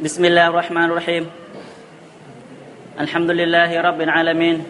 [0.00, 1.26] بسم الله الرحمن الرحيم
[3.00, 4.64] الحمد لله رب العالمين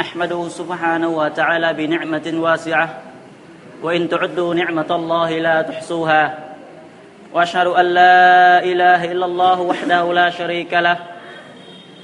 [0.00, 2.88] أحمده سبحانه وتعالى بنعمة واسعة
[3.82, 6.38] وإن تعدوا نعمة الله لا تحصوها
[7.32, 10.96] وأشهد أن لا إله إلا الله وحده لا شريك له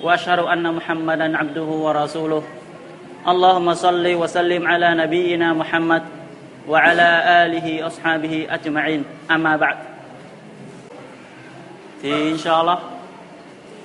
[0.02, 2.42] وأشهد أن محمدا عبده ورسوله
[3.28, 6.02] اللهم صل وسلم على نبينا محمد
[6.68, 7.08] وعلى
[7.46, 9.76] آله أصحابه أجمعين أما بعد
[12.02, 12.78] thì inshallah,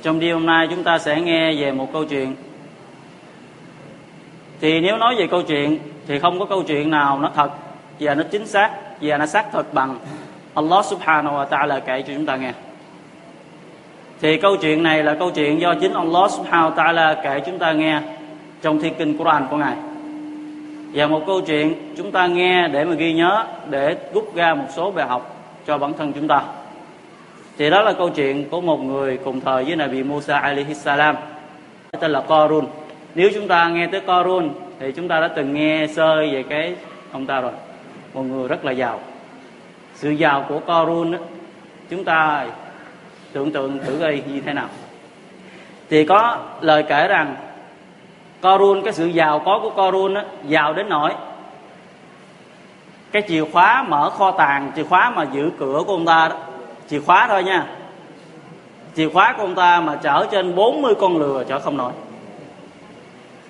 [0.01, 2.35] trong đêm hôm nay chúng ta sẽ nghe về một câu chuyện.
[4.61, 7.49] Thì nếu nói về câu chuyện thì không có câu chuyện nào nó thật
[7.99, 9.97] và nó chính xác và nó xác thực bằng
[10.53, 12.53] Allah subhanahu wa ta'ala kể cho chúng ta nghe.
[14.21, 17.59] Thì câu chuyện này là câu chuyện do chính Allah subhanahu wa ta'ala kể chúng
[17.59, 18.01] ta nghe
[18.61, 19.75] trong thi kinh Quran của Ngài.
[20.93, 24.67] Và một câu chuyện chúng ta nghe để mà ghi nhớ, để rút ra một
[24.75, 25.35] số bài học
[25.67, 26.41] cho bản thân chúng ta
[27.57, 31.15] thì đó là câu chuyện của một người cùng thời với Nabi Musa alaihi salam
[31.99, 32.67] tên là Korun
[33.15, 36.75] nếu chúng ta nghe tới Korun thì chúng ta đã từng nghe sơ về cái
[37.11, 37.51] ông ta rồi.
[38.13, 38.99] Một người rất là giàu.
[39.93, 41.17] Sự giàu của Korun
[41.89, 42.45] chúng ta
[43.33, 44.67] tưởng tượng thử gây như thế nào.
[45.89, 47.35] Thì có lời kể rằng
[48.41, 50.15] Korun cái sự giàu có của Korun
[50.47, 51.11] giàu đến nỗi
[53.11, 56.35] cái chìa khóa mở kho tàng, chìa khóa mà giữ cửa của ông ta đó
[56.89, 57.65] chìa khóa thôi nha.
[58.95, 61.91] Chìa khóa của ông ta mà chở trên 40 con lừa chở không nổi.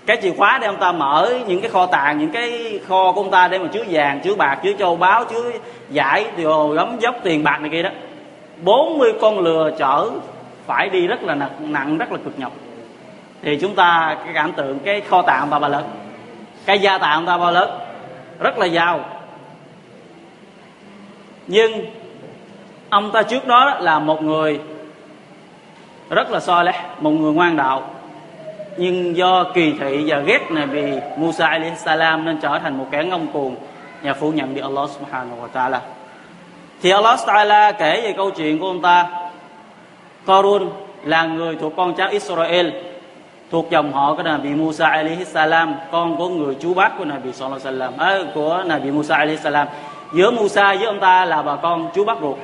[0.06, 3.22] Cái chìa khóa để ông ta mở những cái kho tàng những cái kho của
[3.22, 5.52] ông ta để mà chứa vàng chứa bạc chứa châu báu chứa
[5.90, 7.90] giải đồ gấm dốc tiền bạc này kia đó.
[8.64, 10.10] 40 con lừa chở
[10.66, 12.52] phải đi rất là nặng, nặng rất là cực nhọc.
[13.42, 15.84] Thì chúng ta cái cảm tượng cái kho tàng ông ta bao lớn?
[16.66, 17.70] Cái gia tàng ông ta bao lớn?
[18.40, 19.06] Rất là giàu.
[21.48, 21.86] Nhưng
[22.94, 24.60] ông ta trước đó là một người
[26.10, 27.84] rất là so lẽ một người ngoan đạo.
[28.78, 32.86] Nhưng do kỳ thị và ghét này vì Musa alayhi salam nên trở thành một
[32.92, 33.56] kẻ ngông cuồng
[34.04, 35.80] và phủ nhận đi Allah subhanahu wa ta'ala.
[36.82, 39.08] Thì Allah ta'ala kể về câu chuyện của ông ta.
[40.26, 40.70] Qarun
[41.04, 42.70] là người thuộc con cháu Israel
[43.52, 47.32] thuộc dòng họ của Nabi Musa alayhi salam con của người chú bác của Nabi
[47.32, 49.68] sallallahu alaihi salam à, của Nabi Musa alayhi salam.
[50.14, 52.38] Giữa Musa với ông ta là bà con chú bác ruột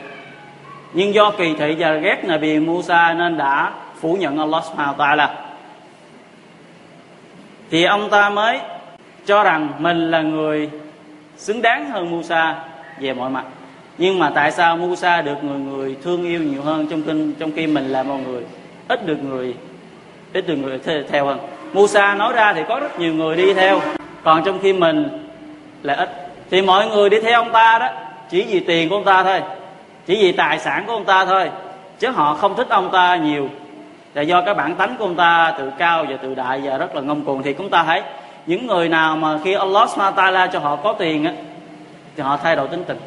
[0.94, 5.16] nhưng do kỳ thị và ghét Nabi Musa nên đã phủ nhận Allah subhanahu wa
[5.16, 5.28] ta'ala.
[7.72, 8.60] Thì ông ta mới
[9.26, 10.70] cho rằng mình là người
[11.38, 12.56] xứng đáng hơn Musa
[13.00, 13.46] về mọi mặt.
[13.98, 16.88] Nhưng mà tại sao Musa được người người thương yêu nhiều hơn?
[16.88, 18.44] Trong kinh, trong khi mình là một người
[18.88, 19.56] ít được người,
[20.34, 20.80] ít được người
[21.10, 21.40] theo hơn.
[21.74, 23.82] Musa nói ra thì có rất nhiều người đi theo.
[24.24, 25.28] Còn trong khi mình
[25.84, 26.10] là ít.
[26.52, 27.90] Thì mọi người đi theo ông ta đó,
[28.30, 29.42] chỉ vì tiền của ông ta thôi
[30.10, 31.50] chỉ vì tài sản của ông ta thôi,
[32.00, 33.50] chứ họ không thích ông ta nhiều.
[34.14, 36.96] Là do cái bản tánh của ông ta tự cao và tự đại và rất
[36.96, 38.02] là ngông cuồng thì chúng ta thấy
[38.46, 41.32] những người nào mà khi Allah subhanahu cho họ có tiền á,
[42.16, 42.98] thì họ thay đổi tính tình.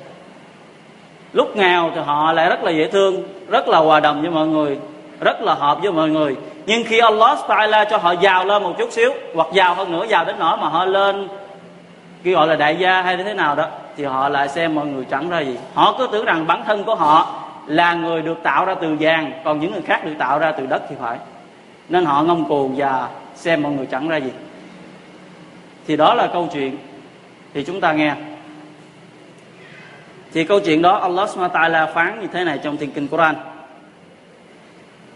[1.33, 4.47] Lúc nghèo thì họ lại rất là dễ thương, rất là hòa đồng với mọi
[4.47, 4.79] người,
[5.21, 6.37] rất là hợp với mọi người.
[6.67, 10.05] Nhưng khi Allah subhanahu cho họ giàu lên một chút xíu, hoặc giàu hơn nữa,
[10.09, 11.29] giàu đến nỗi mà họ lên
[12.24, 15.06] khi gọi là đại gia hay thế nào đó thì họ lại xem mọi người
[15.10, 18.66] chẳng ra gì họ cứ tưởng rằng bản thân của họ là người được tạo
[18.66, 21.18] ra từ vàng còn những người khác được tạo ra từ đất thì phải
[21.90, 24.32] nên họ ngông cuồng và xem mọi người chẳng ra gì
[25.88, 26.78] thì đó là câu chuyện
[27.54, 28.16] thì chúng ta nghe
[30.34, 33.08] thì câu chuyện đó Allah subhanahu wa ta'ala phán như thế này trong thiên kinh
[33.08, 33.36] Quran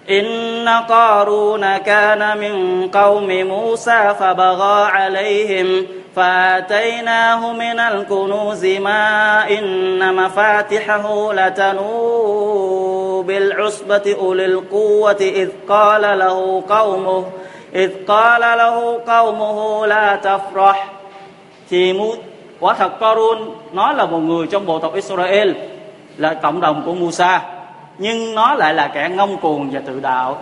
[0.10, 13.24] إن قارون كان من قوم موسى فبغى عليهم فآتيناه من الكنوز ما إن مفاتحه لتنوء
[13.28, 17.26] بالعصبة أولي القوة إذ قال له قومه
[17.76, 20.88] إذ قال له قومه لا تفرح
[21.70, 21.94] thì
[22.60, 25.52] quả thật Qarun nó là một người trong bộ tộc Israel
[26.18, 27.42] là cộng đồng của Musa
[27.98, 30.38] nhưng nó lại là kẻ ngông cuồng và tự đạo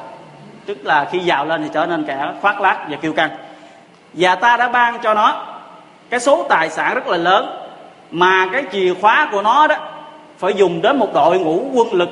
[0.66, 3.30] tức là khi giàu lên thì trở nên kẻ khoác lác và kiêu căng
[4.14, 5.46] và ta đã ban cho nó
[6.15, 7.47] cái số tài sản rất là lớn.
[8.11, 9.77] Mà cái chìa khóa của nó đó
[10.39, 12.09] phải dùng đến một đội ngũ quân lực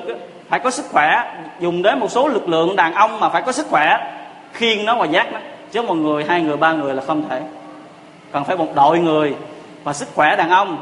[0.49, 1.35] phải có sức khỏe.
[1.61, 4.15] Dùng đến một số lực lượng đàn ông mà phải có sức khỏe.
[4.53, 5.39] Khiêng nó và dắt nó.
[5.73, 7.43] Chứ một người hai người ba người là không thể.
[8.33, 9.35] Cần phải một đội người
[9.85, 10.79] và sức khỏe đàn ông.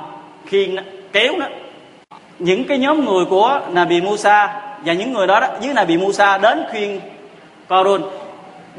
[0.46, 0.82] Khiêng nó
[1.12, 1.46] kéo nó.
[2.38, 6.38] Những cái nhóm người của Nabi Musa và những người đó, đó dưới Nabi Musa
[6.38, 7.00] đến khuyên
[7.69, 8.02] Korun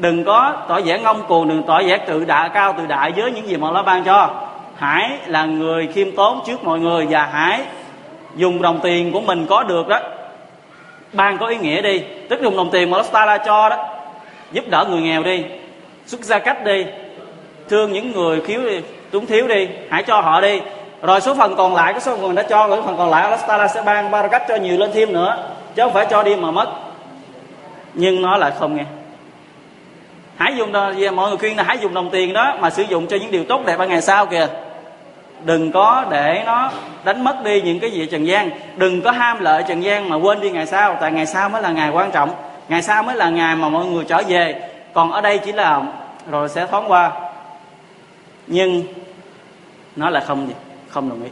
[0.02, 3.32] đừng có tỏ vẻ ngông cuồng, đừng tỏ vẻ tự đại, cao tự đại với
[3.32, 4.30] những gì mà Allah ban cho.
[4.76, 7.60] Hãy là người khiêm tốn trước mọi người và hãy
[8.36, 10.00] dùng đồng tiền của mình có được đó.
[11.12, 13.76] Ban có ý nghĩa đi, tức dùng đồng tiền mà Allah la cho đó,
[14.52, 15.44] giúp đỡ người nghèo đi,
[16.06, 16.86] xuất gia cách đi,
[17.68, 18.60] thương những người thiếu,
[19.10, 20.60] túng thiếu đi, hãy cho họ đi.
[21.02, 23.46] Rồi số phần còn lại, cái số phần đã cho, rồi phần còn lại Allah
[23.46, 25.36] Taala sẽ ban barakat cho nhiều lên thêm nữa,
[25.74, 26.68] chứ không phải cho đi mà mất.
[27.94, 28.84] Nhưng nó lại không nghe
[30.42, 30.72] hãy dùng
[31.16, 33.44] mọi người khuyên là hãy dùng đồng tiền đó mà sử dụng cho những điều
[33.44, 34.46] tốt đẹp ở ngày sau kìa.
[35.44, 36.70] Đừng có để nó
[37.04, 38.50] đánh mất đi những cái gì trần gian.
[38.76, 41.62] Đừng có ham lợi trần gian mà quên đi ngày sau, tại ngày sau mới
[41.62, 42.30] là ngày quan trọng.
[42.68, 44.68] Ngày sau mới là ngày mà mọi người trở về.
[44.92, 45.82] Còn ở đây chỉ là
[46.30, 47.10] rồi sẽ thoáng qua.
[48.46, 48.82] Nhưng
[49.96, 50.54] nó là không gì,
[50.88, 51.30] không đồng ý.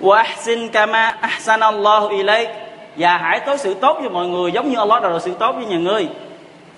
[0.00, 2.48] Wa ahsin kama ahsanallahu ilayk.
[2.96, 5.52] Và hãy tối sự tốt cho mọi người giống như Allah đã đối sự tốt
[5.56, 6.08] với nhà ngươi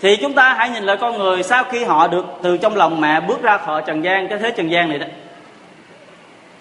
[0.00, 3.00] thì chúng ta hãy nhìn lại con người sau khi họ được từ trong lòng
[3.00, 5.06] mẹ bước ra khỏi trần gian, cái thế trần gian này đó.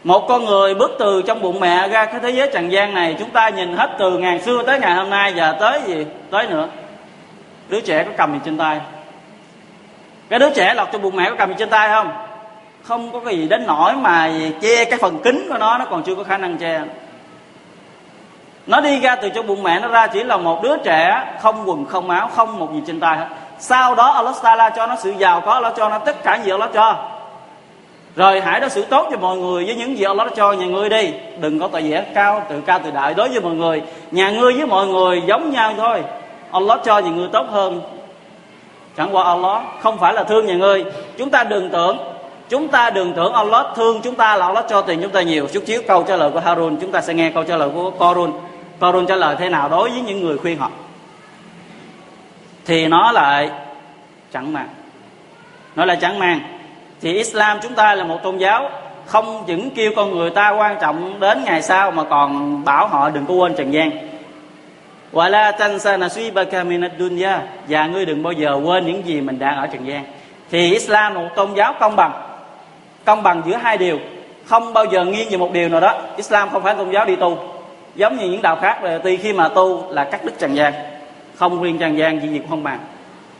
[0.03, 3.15] Một con người bước từ trong bụng mẹ ra cái thế giới trần gian này,
[3.19, 6.47] chúng ta nhìn hết từ ngàn xưa tới ngày hôm nay và tới gì, tới
[6.47, 6.67] nữa.
[7.69, 8.79] Đứa trẻ có cầm gì trên tay?
[10.29, 12.11] Cái đứa trẻ lọt trong bụng mẹ có cầm gì trên tay không?
[12.83, 14.31] Không có cái gì đến nổi mà
[14.61, 16.81] che cái phần kính của nó nó còn chưa có khả năng che
[18.67, 21.69] nó đi ra từ trong bụng mẹ, nó ra chỉ là một đứa trẻ không
[21.69, 23.27] quần, không áo, không một gì trên tay hết.
[23.59, 26.51] Sau đó Allah Taala cho nó sự giàu có, Allah cho nó tất cả gì
[26.51, 26.95] Allah cho.
[28.15, 30.65] Rồi hãy đối xử tốt cho mọi người với những gì Allah đã cho nhà
[30.65, 31.13] ngươi đi.
[31.39, 33.81] Đừng có tội vẻ cao, tự cao tự đại đối với mọi người.
[34.11, 36.03] Nhà ngươi với mọi người giống nhau thôi.
[36.51, 37.81] Allah cho nhà ngươi tốt hơn.
[38.97, 40.85] Chẳng qua Allah không phải là thương nhà ngươi.
[41.17, 41.97] Chúng ta đừng tưởng,
[42.49, 45.47] chúng ta đừng tưởng Allah thương chúng ta là Allah cho tiền chúng ta nhiều.
[45.53, 47.91] Chút xíu câu trả lời của Harun, chúng ta sẽ nghe câu trả lời của
[47.91, 48.31] Korun.
[48.79, 50.71] Paul trả lời thế nào đối với những người khuyên họ?
[52.65, 53.49] Thì nó lại
[54.33, 54.67] chẳng mang
[55.75, 56.39] nó lại chẳng mang
[57.01, 58.69] thì Islam chúng ta là một tôn giáo,
[59.05, 63.09] không những kêu con người ta quan trọng đến ngày sau mà còn bảo họ
[63.09, 63.91] đừng có quên trần gian.
[65.13, 69.57] Wala tansa nasibaka minad dunya, và ngươi đừng bao giờ quên những gì mình đang
[69.57, 70.03] ở trần gian.
[70.51, 72.11] Thì Islam là một tôn giáo công bằng
[73.05, 73.99] công bằng giữa hai điều.
[74.45, 76.01] Không bao giờ nghiêng về một điều nào đó.
[76.15, 77.37] Islam không phải tôn giáo đi tu
[77.97, 80.73] giống như những đạo khác là tuy khi mà tu là cắt đứt trần gian,
[81.35, 82.79] không riêng trần gian gì gì cũng không bằng.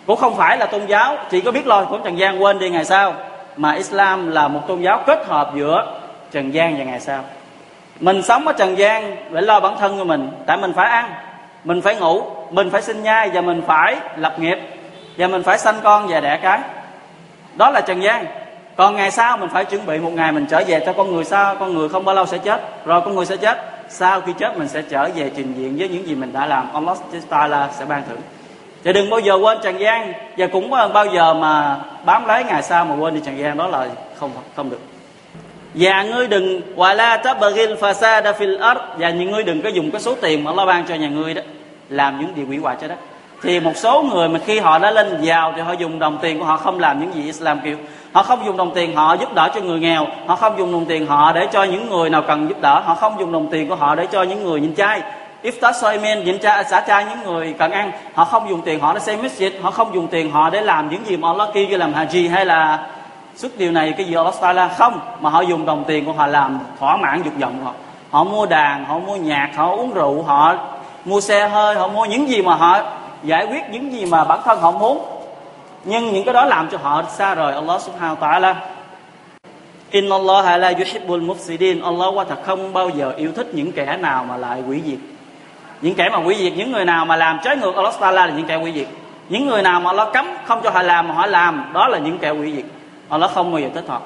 [0.06, 2.70] Cũng không phải là tôn giáo, chỉ có biết lo của trần gian quên đi
[2.70, 3.14] ngày sau.
[3.58, 6.00] Mà Islam là một tôn giáo kết hợp giữa
[6.32, 7.24] trần gian và ngày sau.
[8.00, 11.12] Mình sống ở trần gian để lo bản thân của mình, tại mình phải ăn,
[11.64, 14.60] mình phải ngủ, mình phải sinh nhai, và mình phải lập nghiệp,
[15.18, 16.60] và mình phải sanh con và đẻ cái.
[17.56, 18.26] Đó là trần gian.
[18.76, 21.26] Còn ngày sau mình phải chuẩn bị một ngày mình trở về cho con người,
[21.26, 22.86] sao con người không bao lâu sẽ chết?
[22.86, 25.90] Rồi con người sẽ chết sau khi chết mình sẽ trở về trình diện với
[25.90, 26.74] những gì mình đã làm.
[26.74, 26.98] Allah
[27.30, 28.22] Taala sẽ ban thưởng.
[28.84, 32.64] Thì đừng bao giờ quên trần gian và cũng bao giờ mà bám lấy ngày
[32.64, 33.88] sau mà quên đi trần gian đó là
[34.20, 34.80] không không được.
[35.74, 38.80] Và ngươi đừng, wa la tabghil fasada fil ard.
[38.98, 41.34] Và những ngươi đừng có dùng cái số tiền mà Allah ban cho nhà ngươi
[41.34, 41.42] đó,
[41.90, 42.98] làm những điều quỷ hoại cho đất.
[43.42, 46.40] Thì một số người mà khi họ đã lên giàu thì họ dùng đồng tiền
[46.40, 47.78] của họ không làm những gì Islam kêu
[48.12, 50.06] họ không dùng đồng tiền họ giúp đỡ cho người nghèo.
[50.28, 52.82] Họ không dùng đồng tiền họ để cho những người nào cần giúp đỡ.
[52.86, 55.02] Họ không dùng đồng tiền của họ để cho những người nhìn trai
[55.44, 58.94] iftar soimen nhịn cha, xả chay những người cần ăn, họ không dùng tiền họ
[58.94, 59.52] để xây masjid.
[59.62, 62.32] Họ không dùng tiền họ để làm những gì mà Allah kêu như làm haji
[62.32, 62.88] hay là
[63.36, 64.68] xuất điều này, cái gì Allah Taala.
[64.68, 67.72] Không, mà họ dùng đồng tiền của họ làm thỏa mãn dục vọng họ.
[68.12, 70.56] Họ mua đàn, họ mua nhạc, họ uống rượu, họ
[71.06, 72.80] mua xe hơi, họ mua những gì mà họ
[73.24, 75.06] giải quyết, những gì mà bản thân họ muốn
[75.88, 78.54] nhưng những cái đó làm cho họ xa rời Allah subhanahu wa ta'ala.
[79.92, 81.84] Inna Allah la yuhibbul mufsidin.
[81.84, 85.00] Allah quả thật không bao giờ yêu thích những kẻ nào mà lại quỷ diệt.
[85.82, 88.34] Những kẻ mà quỷ diệt, những người nào mà làm trái ngược Allah Taala là
[88.34, 88.88] những kẻ quỷ diệt.
[89.30, 91.98] Những người nào mà Allah cấm không cho họ làm mà họ làm, đó là
[91.98, 92.66] những kẻ quỷ diệt.
[93.10, 94.02] Allah không bao giờ thích họ.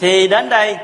[0.00, 0.76] Thì đến đây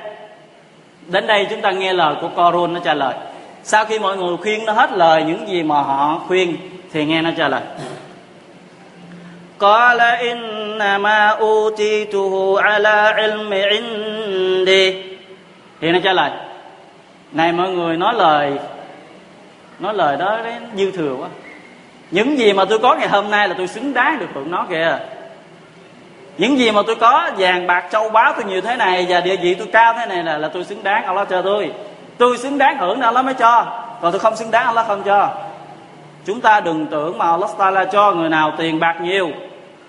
[1.06, 3.14] đến đây chúng ta nghe lời của Korun nó trả lời.
[3.62, 6.56] Sau khi mọi người khuyên nó hết lời những gì mà họ khuyên,
[6.92, 7.62] thì nghe nó trả lời.
[9.61, 15.03] قال إنما أوتيته على علم عندي
[15.81, 16.31] thì nó trả lời
[17.31, 18.53] này mọi người nói lời
[19.79, 21.27] nói lời đó đấy dư thừa quá
[22.11, 24.65] những gì mà tôi có ngày hôm nay là tôi xứng đáng được hưởng nó
[24.69, 24.99] kìa
[26.37, 29.35] những gì mà tôi có vàng bạc châu báu tôi nhiều thế này và địa
[29.35, 31.71] vị tôi cao thế này là là tôi xứng đáng Allah cho tôi
[32.17, 33.65] tôi xứng đáng hưởng nên Allah mới cho
[34.01, 35.29] còn tôi không xứng đáng Allah không cho
[36.25, 39.31] chúng ta đừng tưởng mà Allah Taala cho người nào tiền bạc nhiều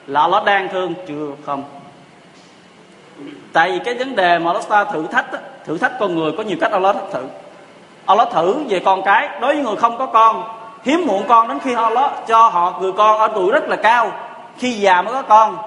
[0.07, 1.63] là Allah đang thương chưa không?
[3.53, 5.25] Tại vì cái vấn đề mà Allah ta thử thách
[5.65, 7.23] thử thách con người có nhiều cách Allah thử.
[8.05, 10.43] Allah thử về con cái, đối với người không có con,
[10.83, 14.11] hiếm muộn con đến khi Allah cho họ người con ở tuổi rất là cao.
[14.57, 15.57] Khi già mới có con,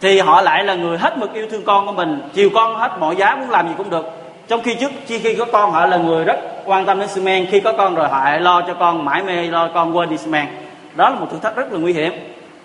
[0.00, 2.28] thì họ lại là người hết mực yêu thương con của mình.
[2.32, 4.06] Chiều con hết mọi giá muốn làm gì cũng được.
[4.48, 7.20] Trong khi trước, khi khi có con, họ là người rất quan tâm đến xi
[7.20, 10.10] men khi có con rồi, họ lại lo cho con, mãi mê lo con quên
[10.10, 10.46] đi xi men
[10.94, 12.12] đó là một thử thách rất là nguy hiểm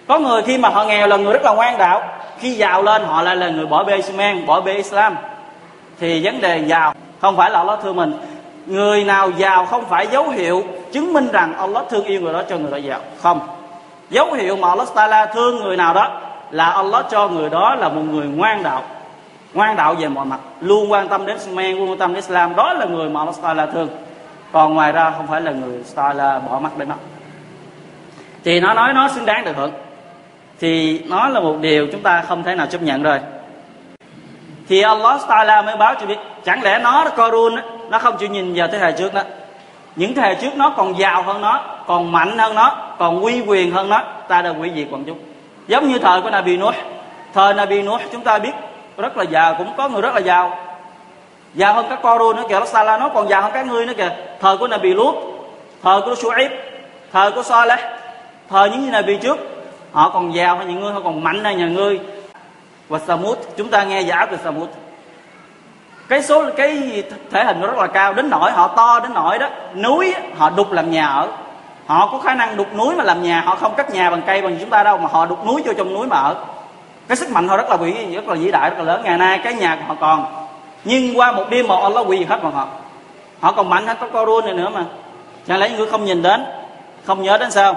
[0.08, 2.04] có người khi mà họ nghèo là người rất là ngoan đạo.
[2.40, 5.16] Khi giàu lên, họ lại là người bỏ bê xi men bỏ bê islam.
[6.00, 8.14] Thì vấn đề giàu không phải là Allah thương mình.
[8.66, 12.42] Người nào giàu không phải dấu hiệu chứng minh rằng Allah thương yêu người đó
[12.50, 13.00] cho người đó giàu.
[13.22, 13.40] Không.
[14.10, 16.22] Dấu hiệu mà Allah Taala thương người nào đó
[16.52, 18.82] là Allah cho người đó là một người ngoan đạo.
[19.54, 20.40] Ngoan đạo về mọi mặt.
[20.62, 22.56] Luôn quan tâm đến men luôn quan tâm đến Islam.
[22.56, 23.88] Đó là người mà Allah Taala thương.
[24.52, 26.96] Còn ngoài ra không phải là người Taala bỏ mắt đến nó
[28.46, 29.72] thì nó nói nó xứng đáng được hưởng
[30.60, 33.20] thì nó là một điều chúng ta không thể nào chấp nhận rồi.
[34.70, 37.56] Thì Allah Taala mới báo cho biết, chẳng lẽ nó, Korun
[37.90, 39.22] nó không chịu nhìn vào thế hệ trước đó.
[39.96, 43.42] Những thế hệ trước nó còn giàu hơn nó, còn mạnh hơn nó, còn uy
[43.42, 44.04] quyền hơn nó.
[44.28, 45.18] Ta đã hủy diệt bọn chúng.
[45.68, 46.76] Giống như thời của Nabi Nuh.
[47.34, 48.52] Thời Nabi Nuh, chúng ta biết,
[48.98, 50.58] rất là giàu, cũng có người rất là giàu.
[51.54, 54.10] Giàu hơn các Korun nữa kìa, Allah nó còn giàu hơn các ngươi nữa kìa.
[54.42, 55.16] Thời của Nabi Lut
[55.84, 56.50] thời của Shu'aib
[57.14, 57.80] thời của Saleh
[58.50, 59.38] thời những Nabi trước
[59.96, 62.00] họ còn giàu hơn những ngươi, họ còn mạnh hơn nhà ngươi.
[62.90, 64.70] Và samut, chúng ta nghe giả từ samut.
[66.08, 69.40] Cái số, cái thể hình nó rất là cao, đến nỗi họ to, đến nỗi
[69.40, 71.28] đó, núi, họ đục làm nhà ở.
[71.86, 74.42] Họ có khả năng đục núi mà làm nhà, họ không cắt nhà bằng cây
[74.42, 76.36] bằng chúng ta đâu, mà họ đục núi cho trong núi mà ở.
[77.08, 79.02] Cái sức mạnh họ rất là vĩ, rất là vĩ đại, rất là lớn.
[79.04, 80.26] Ngày nay, cái nhà của họ còn.
[80.84, 82.68] Nhưng qua một đêm một Allah quỳ hết bọn họ.
[83.40, 84.84] Họ còn mạnh hơn có Corun này nữa mà.
[85.48, 86.46] Chẳng lẽ những người không nhìn đến?
[87.06, 87.76] Không nhớ đến sao?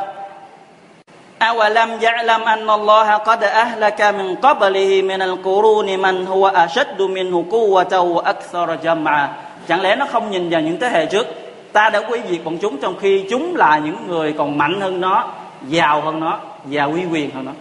[1.42, 7.94] أولم يعلم أن الله قد أهلك من قبله من القرون من هو أشد منه قوة
[8.00, 9.28] وأكثر جمعا
[9.68, 11.28] Chẳng lẽ nó không nhìn vào những thế hệ trước
[11.74, 15.02] Ta đã quý diệt bọn chúng trong khi chúng là những người còn mạnh hơn
[15.02, 15.28] nó
[15.68, 17.52] Giàu hơn nó Và uy quyền hơn nó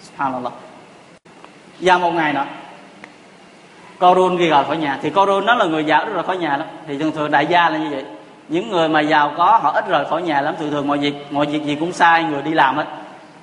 [0.00, 0.52] Subhanallah
[1.80, 2.44] Và một ngày nữa
[4.00, 6.56] Corun ghi gọi khỏi nhà Thì Corun nó là người giàu rất là khỏi nhà
[6.56, 8.04] lắm Thì thường thường đại gia là như vậy
[8.49, 10.55] những người mà giàu có, họ ít rời khỏi nhà lắm.
[10.59, 12.85] Thường thường mọi việc mọi việc gì cũng sai, người đi làm hết.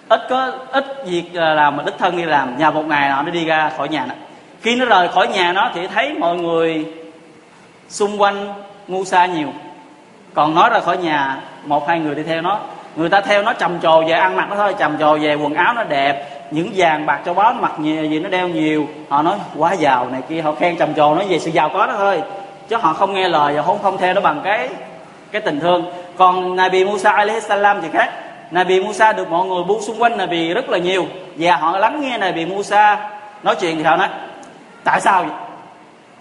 [0.09, 2.59] Ít có, ít việc ờ, làm mà đích thân đi làm.
[2.59, 4.15] Nhà một ngày nào nó đi ra khỏi nhà nó
[4.65, 6.87] khi nó rời khỏi nhà nó thì thấy mọi người
[7.89, 8.55] xung quanh
[8.89, 9.49] ngu xa nhiều.
[10.35, 12.59] Còn nói ra khỏi nhà, một, hai người đi theo nó.
[12.97, 15.55] Người ta theo nó trầm trồ về ăn mặc nó thôi, trầm trồ về quần
[15.55, 16.31] áo nó đẹp.
[16.51, 18.89] Những vàng bạc cho bó nó mặc nhiều, gì nó đeo nhiều.
[19.09, 20.41] Họ nói, quá giàu này kia.
[20.41, 22.23] Họ khen trầm trồ nói về sự giàu có đó thôi.
[22.69, 24.69] Chứ họ không nghe lời và không không theo nó bằng cái
[25.35, 25.87] cái tình thương.
[26.17, 28.11] Còn Nabi Musa alaihi salam thì khác.
[28.51, 31.07] Nabi Musa được mọi người buông xung quanh Nabi rất là nhiều.
[31.37, 33.11] Và họ lắng nghe Nabi Musa
[33.43, 34.09] nói chuyện thì họ nói,
[34.85, 35.33] tại sao vậy?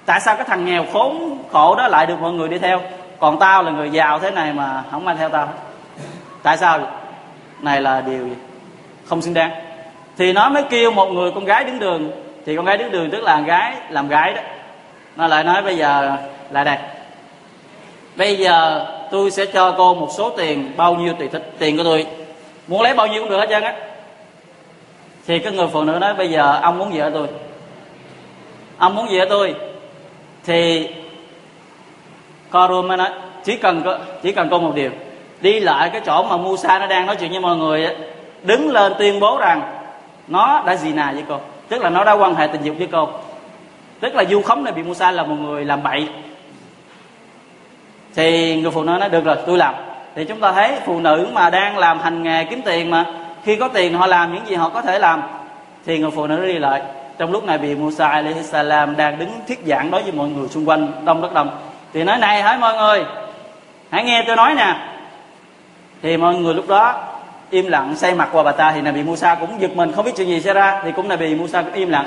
[0.05, 2.81] tại sao cái thằng nghèo khốn khổ đó lại được mọi người đi theo?
[3.19, 5.49] Còn tao là người giàu thế này mà không ai theo tao.
[6.43, 6.87] Tại sao vậy?
[7.61, 8.35] này là điều gì?
[9.05, 9.51] không xứng đáng.
[10.17, 12.11] Thì nó mới kêu một người con gái đứng đường.
[12.45, 14.41] Thì con gái đứng đường tức là gái làm gái đó.
[15.15, 16.17] Nó lại nói, bây giờ
[16.51, 16.77] lại đây.
[18.15, 21.83] Bây giờ tôi sẽ cho cô một số tiền, bao nhiêu tùy thích tiền của
[21.83, 22.05] tôi.
[22.67, 23.75] Muốn lấy bao nhiêu cũng được hết trơn á.
[25.27, 27.27] Thì cái người phụ nữ nói, bây giờ ông muốn gì ở tôi?
[28.77, 29.55] Ông muốn gì ở tôi?
[30.45, 30.87] Thì
[32.51, 33.09] Korun mới nói,
[33.43, 33.83] chỉ cần
[34.23, 34.91] chỉ cần cô một điều.
[35.41, 37.87] Đi lại cái chỗ mà Musa nó đang nói chuyện với mọi người
[38.43, 39.61] đứng lên tuyên bố rằng
[40.27, 41.39] nó đã gì nà với cô.
[41.69, 43.09] Tức là nó đã quan hệ tình dục với cô.
[43.99, 46.07] Tức là du khống này bị Musa là một người làm bậy
[48.15, 49.75] thì người phụ nữ nói, được rồi, tôi làm.
[50.15, 53.05] Thì chúng ta thấy phụ nữ mà đang làm hành nghề kiếm tiền mà,
[53.43, 55.21] khi có tiền họ làm những gì họ có thể làm.
[55.85, 56.81] Thì người phụ nữ đi lại.
[57.17, 60.47] Trong lúc này bị Musa alaihi salam đang đứng thuyết giảng đối với mọi người
[60.47, 61.49] xung quanh, đông rất đông.
[61.93, 63.05] Thì nói, này hỡi mọi người?
[63.89, 64.75] Hãy nghe tôi nói nè.
[66.01, 67.03] Thì mọi người lúc đó
[67.49, 68.71] im lặng, say mặt qua bà ta.
[68.71, 70.81] Thì là bị Musa cũng giật mình, không biết chuyện gì xảy ra.
[70.83, 72.05] Thì cũng là bị Musa cũng im lặng.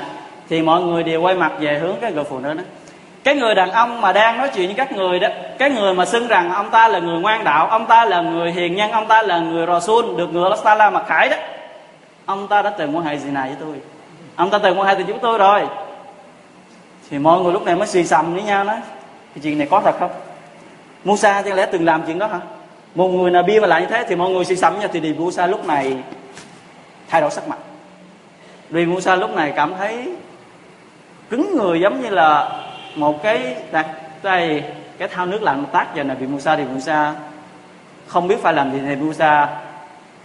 [0.49, 2.63] Thì mọi người đều quay mặt về hướng cái người phụ nữ đó
[3.27, 6.05] cái người đàn ông mà đang nói chuyện với các người đó, cái người mà
[6.05, 9.07] xưng rằng ông ta là người ngoan đạo, ông ta là người hiền nhân, ông
[9.07, 11.37] ta là người rò xun được người Allah Taala mặc khải đó,
[12.25, 13.75] ông ta đã từng quan hệ gì này với tôi.
[14.35, 15.67] Ông ta từng quan hệ từ chúng tôi rồi.
[17.09, 18.77] Thì mọi người lúc này mới suy sầm với nhau nói,
[19.35, 20.11] cái chuyện này có thật không?
[21.03, 22.39] Musa chẳng lẽ từng làm chuyện đó hả?
[22.95, 24.99] Một người nào bia mà lại như thế thì mọi người suy sầm nhau, thì
[24.99, 25.97] thì Musa lúc này
[27.09, 27.57] thay đổi sắc mặt.
[28.69, 30.15] Vì Musa lúc này cảm thấy
[31.29, 32.49] cứng người giống như là
[32.97, 33.87] một cái đặt
[34.23, 34.63] đây,
[34.97, 37.13] cái thao nước lạnh tác vào Nabi Musa thì Musa
[38.07, 39.49] không biết phải làm gì thì Musa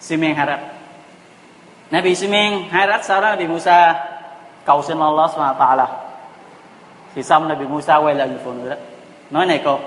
[0.01, 0.61] Simen Harat
[1.91, 3.95] Nabi Simen Harat sau đó Nabi Musa
[4.65, 5.87] cầu xin Allah subhanahu wa ta'ala.
[7.15, 8.77] Thì xong Nabi Musa quay lại người phụ nữ đó.
[9.31, 9.79] Nói này cô,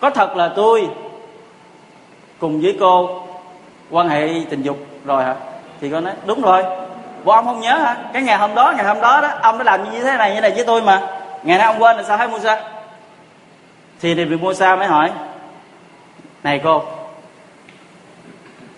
[0.00, 0.88] có thật là tôi
[2.38, 3.22] cùng với cô
[3.90, 5.34] quan hệ tình dục rồi hả?
[5.80, 6.64] Thì cô nói, đúng rồi.
[7.26, 7.96] Bộ ông không nhớ hả?
[8.12, 10.40] Cái ngày hôm đó, ngày hôm đó đó Ông đã làm như thế này như
[10.40, 11.02] này với tôi mà.
[11.42, 12.60] Ngày nay ông quên là sao hãy Musa?
[14.00, 15.10] Thì thì bị Musa mới hỏi
[16.42, 16.82] này cô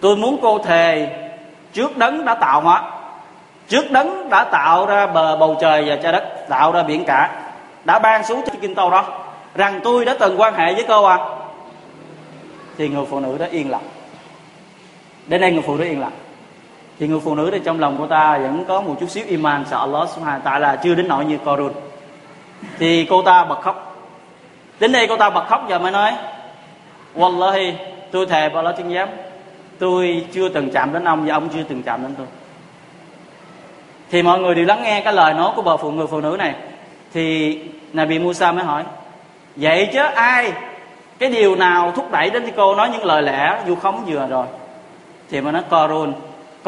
[0.01, 1.09] tôi muốn cô thề
[1.73, 2.91] trước đấng đã tạo hóa
[3.69, 7.31] trước đấng đã tạo ra bờ bầu trời và trái đất tạo ra biển cả
[7.85, 9.05] đã ban xuống cho kinh tâu đó
[9.55, 11.19] rằng tôi đã từng quan hệ với cô à.
[12.79, 13.89] Thì người phụ nữ đó yên lặng.
[15.27, 16.13] Đến đây người phụ nữ yên lặng
[16.99, 19.65] thì người phụ nữ thì trong lòng của ta vẫn có một chút xíu iman,
[19.71, 21.73] sợ Allah subhanahu tại là chưa đến nỗi như Korun
[22.79, 23.97] thì cô ta bật khóc.
[24.81, 26.13] Đến đây cô ta bật khóc giờ mới nói,
[27.15, 27.73] Wallahi,
[28.11, 29.09] tôi thề bà Allah chứng giám,
[29.79, 32.27] tôi chưa từng chạm đến ông và ông chưa từng chạm đến tôi.
[34.11, 36.37] Thì mọi người đều lắng nghe cái lời nói của bà phụ, người phụ nữ
[36.39, 36.55] này.
[37.13, 37.59] Thì
[37.93, 38.85] Nabi Musa mới hỏi,
[39.57, 40.53] vậy chứ ai,
[41.19, 44.47] cái điều nào thúc đẩy đến cô nói những lời lẽ vu khống vừa rồi?
[45.31, 46.13] Thì mà nói Korun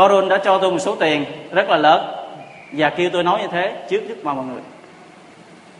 [0.00, 2.14] Korun đã cho tôi một số tiền rất là lớn
[2.72, 4.62] và kêu tôi nói như thế trước trước mọi người.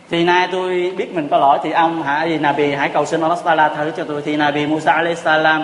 [0.09, 3.39] Thì nay tôi biết mình có lỗi thì ông hãy Nabi hãy cầu xin Allah
[3.43, 4.21] Taala tha thứ cho tôi.
[4.21, 5.63] Thì Nabi Musa alayhi salam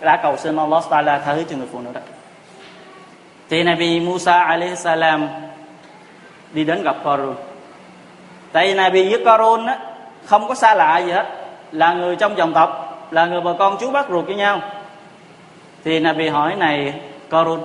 [0.00, 2.00] đã cầu xin Allah Taala tha thứ cho người phụ nữ đó.
[3.50, 5.28] Thì Nabi Musa alayhi salam
[6.52, 7.34] đi đến gặp Corun
[8.52, 9.78] tại vì Nabi với Corun á,
[10.24, 11.26] không có xa lạ gì hết.
[11.72, 14.60] Là người trong dòng tộc, là người bà con chú bác ruột với nhau.
[15.84, 16.94] Thì Nabi hỏi, này
[17.30, 17.60] Corun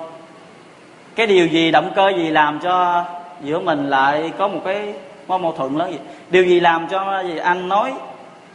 [1.16, 3.06] cái điều gì động cơ gì làm cho
[3.42, 4.94] giữa mình lại có một cái
[5.28, 5.98] có mâu thuẫn lớn gì
[6.30, 7.38] điều gì làm cho gì?
[7.38, 7.94] Anh nói,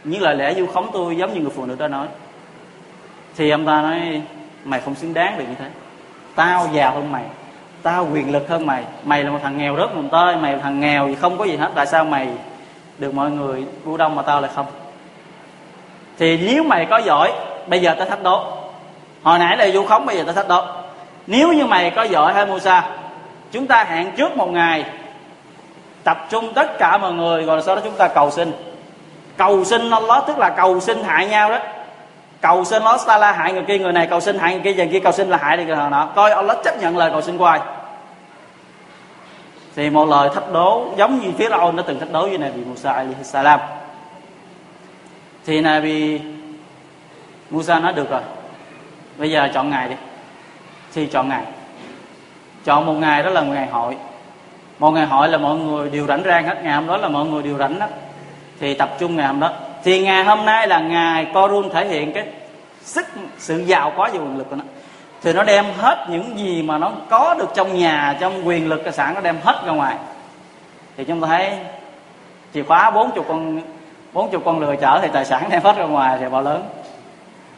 [0.03, 2.07] những lời lẽ du khống tôi giống như người phụ nữ đó nói.
[3.37, 4.21] Thì ông ta nói,
[4.63, 5.65] mày không xứng đáng được như thế.
[6.35, 7.23] Tao giàu hơn mày,
[7.83, 8.83] tao quyền lực hơn mày.
[9.03, 11.45] Mày là một thằng nghèo rớt mồng tơi mày là thằng nghèo gì không có
[11.45, 11.69] gì hết.
[11.75, 12.27] Tại sao mày
[12.97, 14.65] được mọi người bu đông mà tao lại không?
[16.19, 17.31] Thì nếu mày có giỏi,
[17.67, 18.53] bây giờ tao thách đố.
[19.23, 20.65] Hồi nãy là du khống, bây giờ tao thách đố
[21.27, 22.83] nếu như mày có giỏi hay Musa?
[23.51, 24.85] Chúng ta hẹn trước một ngày.
[26.03, 28.51] Tập trung tất cả mọi người, rồi sau đó chúng ta cầu xin.
[29.37, 31.59] Cầu xin Allah tức là cầu xin hại nhau đó.
[32.41, 34.89] Cầu xin Allah la hại người kia, người này cầu xin hại người kia người
[34.91, 37.37] kia cầu xin là hại đi, người nọ coi Allah chấp nhận lời cầu xin
[37.37, 37.59] của ai.
[39.75, 42.61] Thì một lời thách đố, giống như phía Raul đã từng thách đố với Nabi
[42.61, 43.59] Musa alaihi salam.
[45.45, 46.21] Thì Nabi
[47.49, 48.21] Musa nói, được rồi,
[49.17, 49.95] bây giờ chọn ngày đi
[50.97, 51.43] thì chọn ngày.
[52.65, 53.97] Chọn một ngày đó là một ngày hội.
[54.79, 56.63] Một ngày hội là mọi người đều rảnh rang hết.
[56.63, 57.87] Ngày hôm đó là mọi người đều rảnh đó.
[58.59, 59.51] Thì tập trung ngày hôm đó.
[59.83, 62.25] Thì ngày hôm nay là ngày Korun thể hiện cái
[62.81, 63.05] sức,
[63.37, 64.63] sự giàu có và quyền lực của nó.
[65.21, 68.81] Thì nó đem hết những gì mà nó có được trong nhà, trong quyền lực
[68.83, 69.95] tài sản nó đem hết ra ngoài.
[70.97, 71.51] Thì chúng ta thấy
[72.53, 73.61] chìa khóa bốn chục con,
[74.13, 76.69] bốn chục con lừa chở thì tài sản đem hết ra ngoài, thì bao lớn.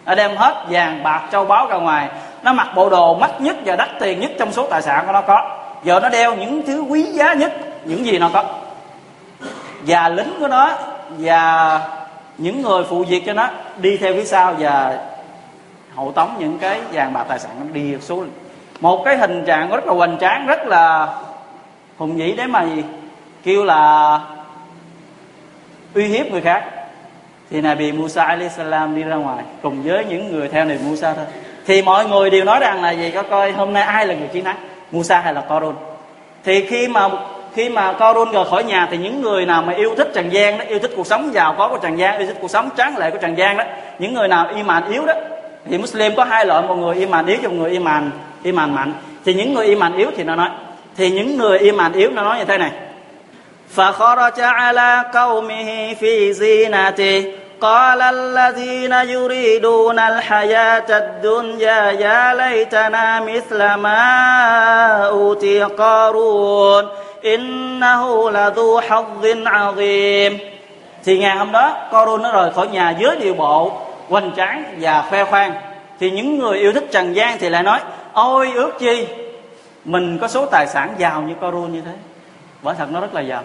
[0.06, 2.10] Nó đem hết vàng, bạc, châu báu ra ngoài
[2.44, 5.12] nó mặc bộ đồ mắc nhất và đắt tiền nhất trong số tài sản của
[5.12, 5.58] nó có.
[5.84, 8.44] Giờ nó đeo những thứ quý giá nhất, những gì nó có.
[9.82, 10.72] Và lính của nó
[11.18, 11.82] và
[12.38, 14.98] những người phụ việc cho nó đi theo phía sau và
[15.96, 18.30] hộ tống những cái vàng bạc tài sản nó đi xuống.
[18.80, 21.08] Một cái hình trạng rất là hoành tráng, rất là
[21.98, 22.84] hùng vĩ để mà gì
[23.44, 24.20] kêu là
[25.94, 26.64] uy hiếp người khác.
[27.50, 31.14] Thì Nabi Musa alayhi salam đi ra ngoài cùng với những người theo Nabi Musa
[31.14, 31.26] thôi
[31.69, 34.29] thì mọi người đều nói rằng là gì có coi hôm nay ai là người
[34.29, 34.57] chiến thắng
[34.91, 35.75] Musa hay là Korun
[36.45, 37.09] thì khi mà
[37.55, 40.59] khi mà Korun rời khỏi nhà thì những người nào mà yêu thích Trần gian
[40.59, 42.99] đó yêu thích cuộc sống giàu có của Trần gian yêu thích cuộc sống tráng
[42.99, 43.65] lệ của Trần gian đó
[43.99, 45.15] những người nào iman yếu đó
[45.71, 48.11] thì Muslim có hai loại một người iman yếu và một người iman
[48.43, 48.93] iman mạnh
[49.25, 50.49] thì những người iman yếu thì nó nói
[50.97, 52.71] thì những người iman yếu nó nói như thế này
[53.77, 64.05] فخرج على قومه في زينته قال الذين يريدون الحياة الدنيا يا ليتنا مثل ما
[65.07, 66.89] أوتي قارون
[67.25, 70.39] إنه لذو حظ عظيم
[71.05, 73.73] thì ngày hôm đó Corun nó rời khỏi nhà với điều bộ
[74.09, 75.55] hoành tráng và khoe khoang
[76.01, 77.81] thì những người yêu thích trần gian thì lại nói
[78.13, 79.07] ôi ước chi
[79.85, 81.93] mình có số tài sản giàu như Corun như thế
[82.63, 83.43] bởi thật nó rất là giàu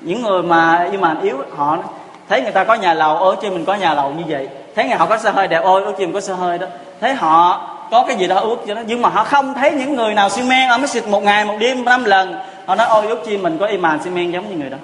[0.00, 1.78] những người mà yêu màn yếu họ
[2.29, 4.47] thấy người ta có nhà lầu, ôi chi mình có nhà lầu như vậy.
[4.75, 6.67] Thấy người họ có xe hơi đẹp, ôi ước chi mình có xe hơi đó.
[7.01, 8.81] Thấy họ có cái gì đó ước cho nó.
[8.85, 11.55] Nhưng mà họ không thấy những người nào xi men ở masjid một ngày, một
[11.59, 12.35] đêm, năm lần.
[12.65, 14.77] Họ nói, ôi, ước chi mình có iman xi men giống như người đó.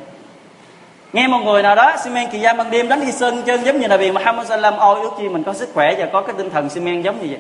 [1.14, 3.66] Nghe một người nào đó xi men kỳ gian ban đêm đánh đi sân chân
[3.66, 6.22] giống như là vì Muhammad sallam, ôi, ước chi mình có sức khỏe và có
[6.22, 7.40] cái tinh thần xi men giống như vậy.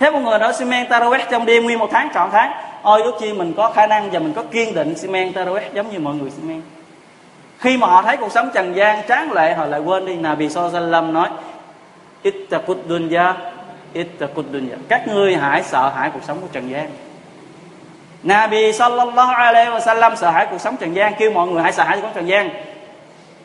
[0.00, 3.02] Thế một người đó xi men taraweh trong đêm nguyên một tháng, trọn tháng, ôi,
[3.02, 5.92] ước chi mình có khả năng và mình có kiên định xi men taraweh giống
[5.92, 6.62] như mọi người xi men
[7.58, 10.16] khi mà họ thấy cuộc sống trần gian, tráng lệ, họ lại quên đi.
[10.16, 11.28] Nabi Sallam nói,
[12.22, 13.34] ittaqud dunya
[13.94, 14.76] ittaqud dunya.
[14.88, 16.90] Các ngươi hãy sợ hãi cuộc sống của trần gian.
[18.22, 21.72] Nabi sallallahu alaihi wa sallam sợ hãi cuộc sống trần gian, kêu mọi người hãy
[21.72, 22.50] sợ hãi cuộc sống trần gian.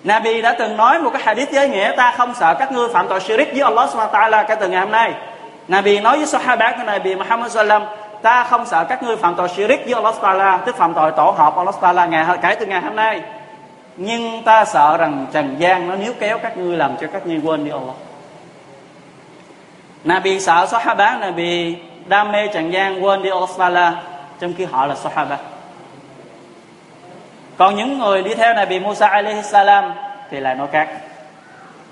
[0.04, 3.08] Nabi đã từng nói một cái hadith giới nghĩa, ta không sợ các ngươi phạm
[3.08, 5.14] tội shirik với Allah subhanahu wa ta'ala kể từ ngày hôm nay.
[5.68, 7.84] Nabi nói với Sahaba của Nabi Muhammad sallam
[8.22, 10.94] ta không sợ các ngươi phạm tội shirik với Allah subhanahu wa ta'ala, tức phạm
[10.94, 13.22] tội tổ hợp Allah subhanahu wa ta'ala ngày, kể từ ngày hôm nay
[13.98, 17.42] nhưng ta sợ rằng trần gian nó níu kéo các ngươi làm cho các ngươi
[17.44, 17.96] quên đi Allah.
[20.04, 21.76] Nabi sợ Sahaba, Nabi
[22.06, 23.94] đam mê trần gian quên đi Allah
[24.40, 25.38] trong khi họ là Sahaba.
[27.58, 29.94] Còn những người đi theo Nabi Musa alaihi salam
[30.30, 30.90] thì lại nói khác.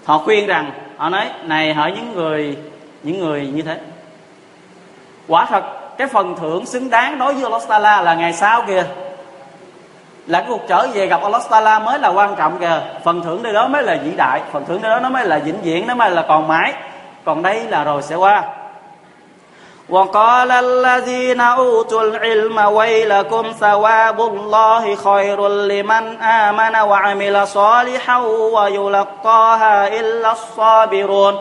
[0.05, 2.57] Họ khuyên rằng, họ nói, này hỏi những người
[3.03, 3.79] những người như thế?
[5.27, 5.63] Quả thật,
[5.97, 8.83] cái phần thưởng xứng đáng đối với Allah là ngày sau kìa
[10.28, 13.42] là cái cuộc trở về gặp Allah Taala mới là quan trọng kìa phần thưởng
[13.42, 15.86] đây đó mới là vĩ đại phần thưởng đây đó nó mới là vĩnh viễn
[15.86, 16.72] nó mới là còn mãi
[17.24, 18.42] còn đây là rồi sẽ qua
[19.88, 28.18] وقال الذين أوتوا العلم ويلكم ثواب الله خير لمن آمن وعمل صالحا
[28.56, 31.34] ويلقاها إلا الصابرون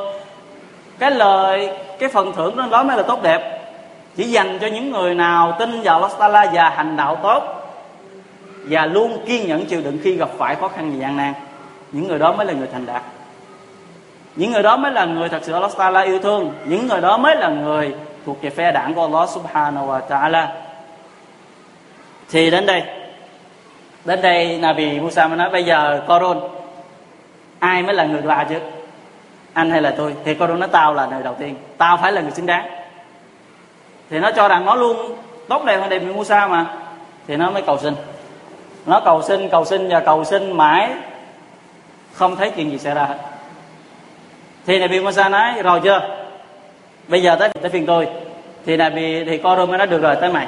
[1.00, 3.60] cái lời cái phần thưởng đó, đó mới là tốt đẹp
[4.16, 7.57] chỉ dành cho những người nào tin vào Allah Taala và hành đạo tốt
[8.64, 11.35] và luôn kiên nhẫn chịu đựng khi gặp phải khó khăn và gian nan.
[11.92, 13.03] Những người đó mới là người thành đạt.
[14.37, 16.55] Những người đó mới là người thật sự Allah Taala yêu thương.
[16.64, 17.94] Những người đó mới là người
[18.27, 20.53] thuộc về phe đảng của Allah Subhanahu wa Taala.
[22.31, 22.83] Thì đến đây.
[24.05, 26.40] Đến đây Nabi Musa mới nói, bây giờ Corun
[27.59, 28.59] ai mới là người lạ chứ?
[29.53, 30.14] Anh hay là tôi?
[30.25, 31.57] Thì Corun nói, tao là người đầu tiên.
[31.79, 32.68] Tao phải là người xứng đáng.
[34.11, 34.97] Thì nó cho rằng nó luôn
[35.49, 36.66] tốt đẹp hơn đẹp Musa mà.
[37.27, 37.94] Thì nó mới cầu xin
[38.88, 40.90] nó cầu xin cầu xin và cầu xin mãi.
[42.12, 43.16] Không thấy chuyện gì xảy ra hết.
[44.66, 46.01] Thì Nabi Musa nói, rồi chưa?
[47.09, 48.09] Bây giờ tới tới phiên tôi.
[48.66, 50.46] Thì này bị thì con mới nói được rồi, tới mày.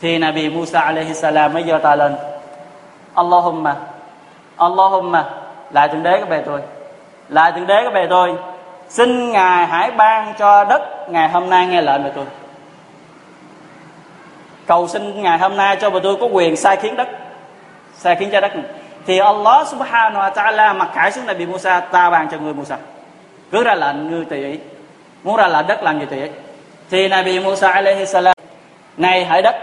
[0.00, 2.14] Thì này bị Musa alaihi salam mới giơ tay lên.
[3.14, 3.76] Allahumma
[4.56, 5.24] Allahumma,
[5.70, 6.60] lại thượng đế của bề tôi.
[7.28, 8.34] Lại thượng đế của bề tôi.
[8.88, 12.24] Xin ngài hãy ban cho đất ngày hôm nay nghe lệnh về tôi.
[14.66, 17.08] Cầu xin ngày hôm nay cho bà tôi có quyền sai khiến đất.
[18.02, 18.64] Xe khiến cho đất này.
[19.06, 22.76] thì Allah subhanahu wa ta'ala mặc khải xuống Nabi Musa ta ban cho người Musa.
[23.50, 24.58] Cứ ra lệnh người tùy ý.
[25.22, 26.28] Muốn ra lệnh đất làm gì tùy ý.
[26.90, 28.34] Thì Nabi Musa alaihi salam
[28.96, 29.54] này hãy đất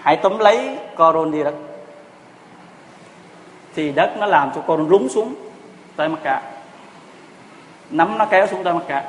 [0.00, 1.54] hãy túm lấy Corun đi đất.
[3.74, 5.34] Thì đất nó làm cho Corun rúng xuống
[5.96, 6.42] tới mặt cả
[7.90, 9.04] nắm nó kéo xuống tới mặt cả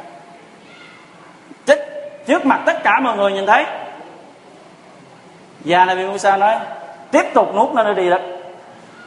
[1.66, 1.80] trước,
[2.28, 3.66] trước mặt tất cả mọi người nhìn thấy.
[5.66, 6.56] Và Nabi Musa nói
[7.12, 8.22] tiếp tục nuốt nó đi đất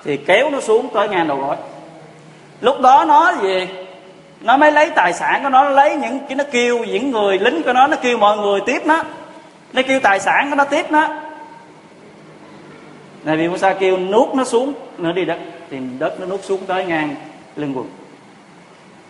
[0.04, 1.56] thì kéo nó xuống tới ngang đầu gối.
[2.60, 3.68] Lúc đó nó gì?
[4.40, 7.38] Nó mới lấy tài sản của nó, nó lấy những cái nó kêu những người
[7.38, 9.02] lính của nó nó kêu mọi người tiếp nó.
[9.72, 11.08] Nó kêu tài sản của nó tiếp nó.
[13.24, 15.38] Này vì Musa kêu nuốt nó xuống nó đi đất
[15.70, 17.14] thì đất nó nuốt xuống tới ngang
[17.56, 17.86] lưng quần.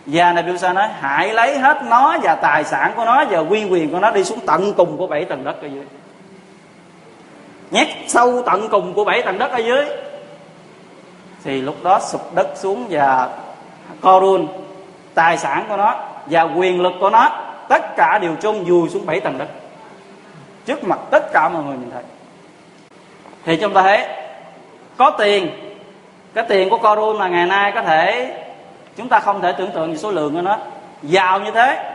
[0.05, 3.65] Và này Musa nói hãy lấy hết nó và tài sản của nó và quy
[3.65, 5.85] quyền của nó đi xuống tận cùng của bảy tầng đất ở dưới
[7.71, 9.85] nhét sâu tận cùng của bảy tầng đất ở dưới.
[11.43, 13.29] Thì lúc đó sụp đất xuống và
[14.01, 14.47] Korun,
[15.13, 17.29] tài sản của nó và quyền lực của nó,
[17.69, 19.47] tất cả đều chôn vùi xuống bảy tầng đất.
[20.65, 22.03] Trước mặt tất cả mọi người nhìn thấy.
[23.45, 24.07] Thì chúng ta thấy
[24.97, 25.49] có tiền.
[26.33, 28.33] Cái tiền của Corun mà ngày nay có thể
[28.97, 30.57] chúng ta không thể tưởng tượng về số lượng của nó.
[31.03, 31.93] Giàu như thế.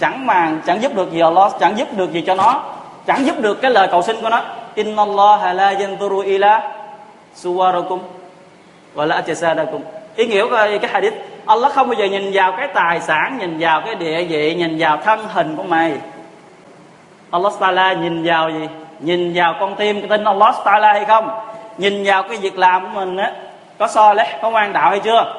[0.00, 2.64] Chẳng màng, chẳng giúp được gì Allah chẳng giúp được gì cho nó
[3.10, 4.42] chẳng giúp được cái lời cầu xin của nó.
[4.74, 6.72] Inna Allah la yanzuru ila
[7.34, 7.98] suwarakum
[8.94, 9.80] wa la ajsadakum
[10.16, 11.14] ý nghĩa của cái hadith,
[11.46, 14.76] Allah không bao giờ nhìn vào cái tài sản, nhìn vào cái địa vị, nhìn
[14.78, 15.92] vào thân hình của mày.
[17.30, 18.68] Allah Taala nhìn vào gì?
[19.00, 21.30] Nhìn vào con tim cái tin Allah Taala hay không?
[21.78, 23.32] Nhìn vào cái việc làm của mình á,
[23.78, 25.34] có so lẽ, có ngoan đạo hay chưa?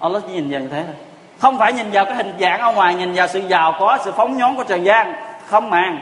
[0.00, 0.94] Allah chỉ nhìn vào như thế thôi.
[1.38, 4.12] Không phải nhìn vào cái hình dạng ở ngoài, nhìn vào sự giàu có, sự
[4.12, 5.14] phóng nhón của trần gian,
[5.46, 5.98] không màng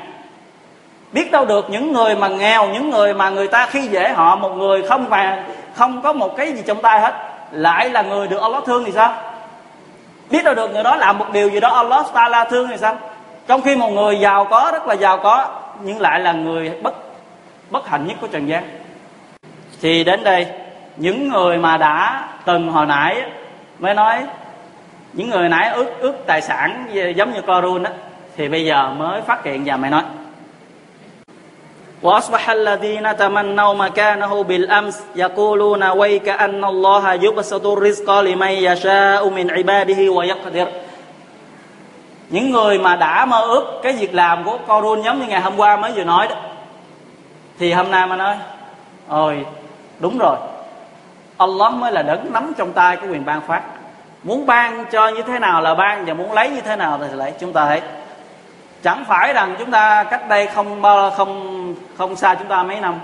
[1.13, 4.37] biết đâu được những người mà nghèo, những người mà người ta khi dễ họ,
[4.37, 7.15] một người không mà, không có một cái gì trong tay hết.
[7.51, 9.15] Lại là người được Allah thương thì sao?
[10.31, 12.77] Biết đâu được người đó làm một điều gì đó Allah ta la thương thì
[12.77, 12.97] sao?
[13.47, 15.49] Trong khi một người giàu có, rất là giàu có,
[15.83, 16.95] nhưng lại là người bất
[17.71, 18.65] bất hạnh nhất của trần gian.
[19.83, 20.47] Thì đến đây,
[20.97, 23.23] những người mà đã từng hồi nãy
[23.79, 24.23] mới nói,
[25.13, 27.91] những người nãy ước ước tài sản giống như Corun á
[28.37, 30.03] thì bây giờ mới phát hiện và mày nói.
[32.02, 40.10] وأصبح الذين تمنوا مكانه بالأمس يقولون ويك أن الله يبسط الرزق لمن يشاء من عباده
[40.10, 40.68] ويقدر
[42.30, 45.58] những người mà đã mơ ước cái việc làm của Corun giống như ngày hôm
[45.58, 46.36] qua mới vừa nói đó
[47.60, 48.36] thì hôm nay mà nói
[49.08, 49.46] ôi
[50.00, 50.36] đúng rồi
[51.38, 53.62] Allah mới là đấng nắm trong tay cái quyền ban phát
[54.24, 57.16] muốn ban cho như thế nào là ban và muốn lấy như thế nào thì
[57.16, 57.82] lấy chúng ta thấy
[58.84, 61.55] chẳng phải rằng chúng ta cách đây không bao không
[61.99, 63.01] không xa chúng ta mấy năm.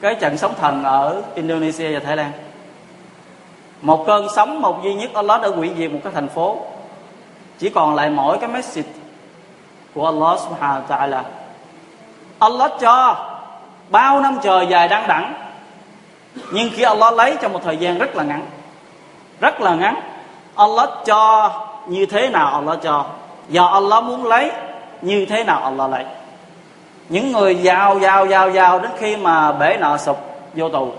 [0.00, 2.32] Cái trận sóng thần ở Indonesia và Thái Lan.
[3.82, 6.58] Một cơn sóng, một duy nhất Allah đã hủy diệt một cái thành phố.
[7.58, 8.88] Chỉ còn lại mỗi cái message
[9.94, 11.22] của Allah subhanahu wa ta'ala.
[12.38, 13.16] Allah cho
[13.90, 15.34] bao năm trời dài đang đẳng
[16.52, 18.46] nhưng khi Allah lấy trong một thời gian rất là ngắn,
[19.40, 19.94] rất là ngắn
[20.54, 21.50] Allah cho
[21.86, 23.06] như thế nào Allah cho?
[23.48, 24.50] Do Allah muốn lấy,
[25.02, 26.04] như thế nào Allah lấy?
[27.12, 30.18] Những người giàu giàu giàu giàu đến khi mà bể nợ sụp
[30.54, 30.92] vô tù.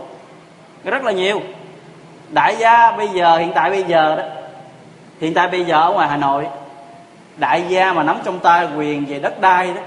[0.84, 1.42] Rất là nhiều.
[2.30, 4.24] Đại gia bây giờ, hiện tại bây giờ đó,
[5.22, 6.48] hiện tại bây giờ ở ngoài hà nội,
[7.38, 9.82] đại gia mà nắm trong tay quyền về đất đai đó,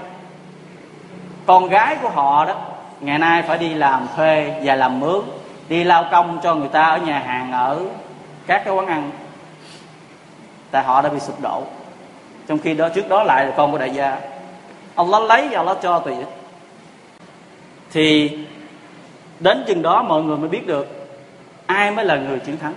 [1.45, 2.55] con gái của họ đó,
[2.99, 5.21] ngày nay phải đi làm thuê và làm mướn,
[5.69, 7.79] đi lao công cho người ta ở nhà hàng ở
[8.47, 9.11] các cái quán ăn.
[10.71, 11.63] Tại họ đã bị sụp đổ.
[12.47, 14.17] Trong khi đó, trước đó lại là con của đại gia.
[14.97, 16.13] Allah lấy và Allah cho tùy
[17.91, 18.37] thì
[19.39, 20.87] đến chừng đó mọi người mới biết được
[21.65, 22.73] ai mới là người chiến thắng.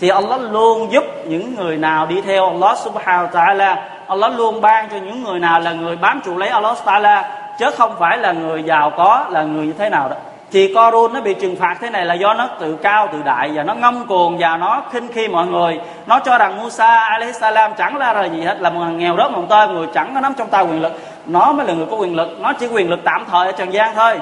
[0.00, 3.76] Thì Allah luôn giúp những người nào đi theo Allah subhanahu wa ta'ala.
[4.06, 7.22] Allah luôn ban cho những người nào là người bám trụ lấy Allah ta'ala,
[7.58, 10.16] chứ không phải là người giàu có, là người như thế nào đó.
[10.52, 13.50] Thì Corun nó bị trừng phạt thế này là do nó tự cao, tự đại,
[13.54, 15.80] và nó ngông cuồng, và nó khinh khi mọi người.
[16.06, 19.16] Nó cho rằng Musa alayhi salam chẳng là là gì hết, là một thằng nghèo
[19.16, 20.92] rớt một tơi người chẳng có nắm trong tay quyền lực
[21.26, 22.40] nó mới là người có quyền lực.
[22.40, 24.20] Nó chỉ quyền lực tạm thời ở trần gian thôi.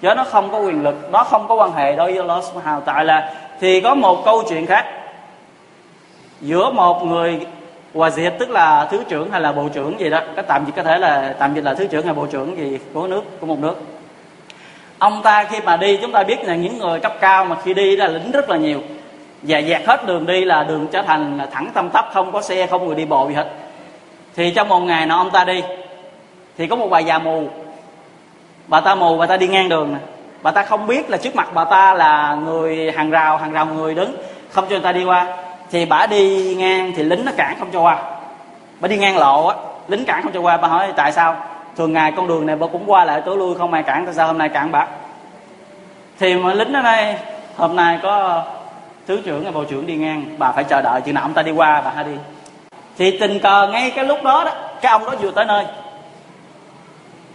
[0.00, 1.08] Chứ nó không có quyền lực.
[1.12, 4.42] Nó không có quan hệ đối với Allah subhanahu tại là thì có một câu
[4.48, 4.86] chuyện khác.
[6.40, 7.46] Giữa một người
[7.94, 10.20] hòa diệt tức là thứ trưởng hay là bộ trưởng gì đó.
[10.36, 12.78] Cái tạm dịch có thể là, tạm dịch là thứ trưởng hay bộ trưởng gì
[12.94, 13.82] của nước, của một nước.
[14.98, 17.74] Ông ta khi mà đi, chúng ta biết là những người cấp cao mà khi
[17.74, 18.80] đi là lính rất là nhiều.
[19.42, 22.66] Và dẹt hết đường đi là đường trở thành thẳng tâm tấp không có xe,
[22.66, 23.46] không người đi bộ gì hết.
[24.36, 25.62] Thì trong một ngày nào ông ta đi
[26.58, 27.48] thì có một bà già mù.
[28.66, 29.98] Bà ta mù, bà ta đi ngang đường nè.
[30.42, 33.66] Bà ta không biết là trước mặt bà ta là người, hàng rào hàng rào
[33.66, 34.16] người đứng,
[34.50, 35.26] không cho người ta đi qua.
[35.70, 38.02] Thì bà đi ngang thì lính nó cản không cho qua.
[38.80, 39.56] Bà đi ngang lộ á,
[39.88, 40.56] lính cản không cho qua.
[40.56, 41.36] Bà hỏi tại sao?
[41.76, 44.14] Thường ngày con đường này bà cũng qua lại tối lui, không ai cản, tại
[44.14, 44.86] sao hôm nay cản bà?
[46.18, 47.16] Thì mà lính ở đây
[47.56, 48.42] hôm nay có
[49.06, 51.42] thứ trưởng hay bộ trưởng đi ngang, bà phải chờ đợi chừng nào ông ta
[51.42, 52.16] đi qua, bà hãy đi.
[52.98, 55.64] Thì tình cờ ngay cái lúc đó đó, cái ông đó vừa tới nơi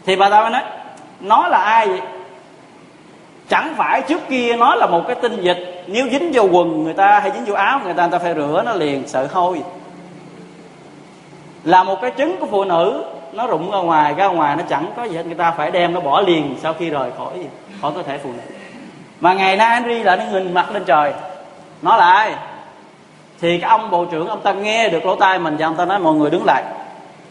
[0.06, 0.63] thì bà ta mới nói,
[1.20, 2.02] nó là ai vậy?
[3.50, 6.94] Chẳng phải trước kia nó là một cái tinh dịch, nếu dính vô quần người
[6.94, 9.62] ta hay dính vô áo người ta người ta phải rửa nó liền, sợ hôi.
[11.63, 14.92] Là một cái trứng của phụ nữ, nó rụng ra ngoài ra ngoài nó chẳng
[14.96, 17.34] có gì hết, người ta phải đem nó bỏ liền, sau khi rời khỏi
[17.82, 18.56] khỏi cơ thể phụ nữ.
[19.20, 21.13] Mà ngày nay anh đi lại nó nhìn mặt lên trời,
[21.82, 22.36] nó là ai?
[23.42, 25.86] Thì cái ông bộ trưởng, ông ta nghe được lỗ tai mình và ông ta
[25.86, 26.63] nói, mọi người đứng lại,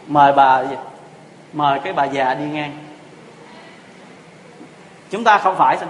[0.07, 0.63] mời bà
[1.53, 2.71] mời cái bà già đi ngang.
[5.11, 5.89] Chúng ta không phải sao?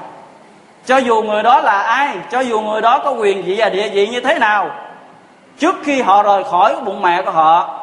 [0.85, 3.89] Cho dù người đó là ai, cho dù người đó có quyền vị và địa
[3.89, 4.71] vị như thế nào,
[5.59, 7.79] trước khi họ rời khỏi bụng mẹ của họ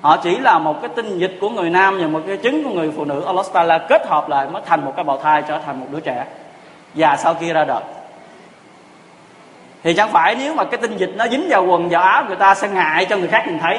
[0.00, 2.70] họ chỉ là một cái tinh dịch của người nam và một cái trứng của
[2.70, 3.24] người phụ nữ.
[3.26, 6.00] Allah Taala kết hợp lại mới thành một cái bào thai trở thành một đứa
[6.00, 6.24] trẻ.
[6.94, 7.82] Và sau khi ra đời,
[9.82, 12.36] thì chẳng phải nếu mà cái tinh dịch nó dính vào quần, vào áo người
[12.36, 13.78] ta sẽ ngại cho người khác nhìn thấy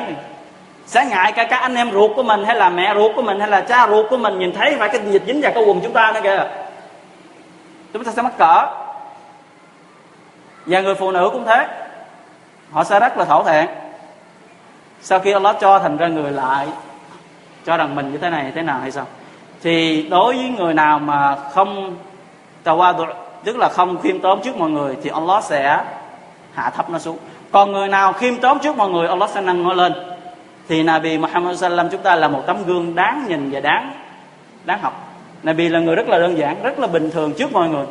[0.88, 3.40] sẽ ngại cả các anh em ruột của mình hay là mẹ ruột của mình
[3.40, 5.82] hay là cha ruột của mình nhìn thấy phải cái dịch dính vào cái quần
[5.84, 6.44] chúng ta nữa kìa.
[7.94, 8.66] Chúng ta sẽ mắc cỡ.
[10.66, 11.68] Và người phụ nữ cũng thế.
[12.72, 13.68] Họ sẽ rất là thổ thẹn.
[15.02, 16.68] Sau khi Allah cho thành ra người lại,
[17.66, 19.06] cho rằng mình như thế này, thế nào hay sao?
[19.64, 21.96] Thì đối với người nào mà không
[22.64, 23.06] tawadu
[23.44, 25.80] tức là không khiêm tốn trước mọi người, thì Allah sẽ
[26.54, 27.18] hạ thấp nó xuống.
[27.52, 29.94] Còn người nào khiêm tốn trước mọi người, Allah sẽ nâng nó lên
[30.70, 33.94] thì Nabi Muhammad sallam chúng ta là một tấm gương đáng nhìn và đáng
[34.66, 35.14] đáng học.
[35.44, 37.86] Nabi là người rất là đơn giản, rất là bình thường trước mọi người.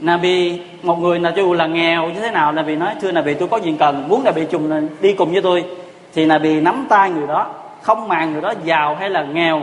[0.00, 3.48] Nabi, một người là dù là nghèo như thế nào, Nabi nói, thưa Nabi, tôi
[3.48, 5.64] có gì cần, muốn Nabi chung đi cùng với tôi.
[6.14, 7.46] Thì Nabi nắm tay người đó,
[7.82, 9.62] không màng người đó giàu hay là nghèo,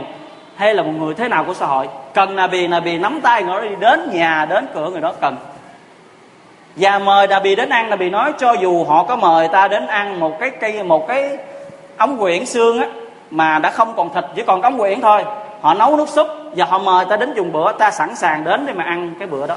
[0.56, 1.88] hay là một người thế nào của xã hội.
[2.14, 5.36] Cần Nabi Nabi nắm tay người đó đi đến nhà, đến cửa người đó cần.
[6.76, 7.90] Và mời Nabi đến ăn.
[7.90, 11.38] Nabi nói, cho dù họ có mời ta đến ăn một cái cây, một cái
[12.02, 12.86] ống quyển xương á,
[13.30, 15.24] mà đã không còn thịt, chỉ còn ống quyển thôi.
[15.60, 18.66] Họ nấu nước súp và họ mời ta đến dùng bữa, ta sẵn sàng đến
[18.66, 19.56] để mà ăn cái bữa đó.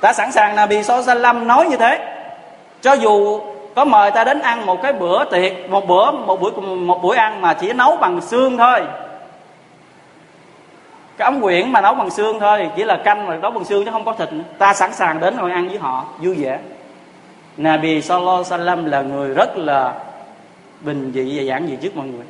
[0.00, 2.16] Ta sẵn sàng, Nabi Sallam nói như thế.
[2.80, 3.40] Cho dù
[3.74, 7.16] có mời ta đến ăn một cái bữa tiệc, một bữa, một buổi một buổi
[7.16, 8.80] ăn mà chỉ nấu bằng xương thôi.
[11.16, 13.84] Cái ống quyển mà nấu bằng xương thôi, chỉ là canh mà nấu bằng xương
[13.84, 14.44] chứ không có thịt nữa.
[14.58, 16.58] ta sẵn sàng đến ngồi ăn với họ, vui vẻ.
[17.56, 19.92] Nabi Sallallahu Alaihi Wasallam là người rất là
[20.84, 22.24] bình dị và giản dị trước mọi người.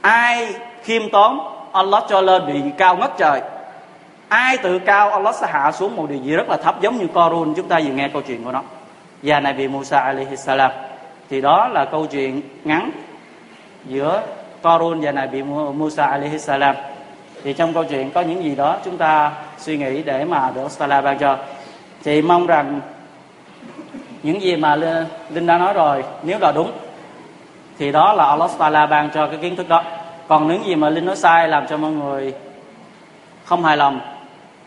[0.00, 1.40] Ai khiêm tốn,
[1.72, 3.40] Allah cho lên địa vị cao ngất trời.
[4.28, 7.06] Ai tự cao, Allah sẽ hạ xuống một địa vị rất là thấp, giống như
[7.06, 8.62] Korun chúng ta vừa nghe câu chuyện của nó.
[9.22, 10.70] Và bị Musa alaihi salam.
[11.30, 12.90] Thì đó là câu chuyện ngắn
[13.86, 14.22] giữa
[14.62, 16.74] Korun và bị Musa alaihi salam.
[17.44, 20.70] Thì trong câu chuyện có những gì đó chúng ta suy nghĩ để mà được
[20.70, 21.38] Stella ban cho.
[22.04, 22.80] Thì mong rằng
[24.22, 24.76] những gì mà
[25.30, 26.72] Linh đã nói rồi, nếu là đúng
[27.78, 29.82] thì đó là Allah Taala ban cho cái kiến thức đó.
[30.28, 32.34] Còn những gì mà Linh nói sai làm cho mọi người
[33.44, 34.00] không hài lòng,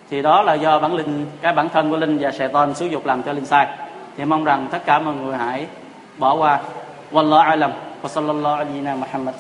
[0.10, 3.06] thì đó là do bản linh, cái bản thân của Linh và Satan sử dụng
[3.06, 3.68] làm cho Linh sai.
[4.18, 5.66] Thì mong rằng tất cả mọi người hãy
[6.18, 6.60] bỏ qua.
[7.12, 7.72] Wallahu alam.
[8.04, 9.36] Wa sallallahu alaihi Muhammad.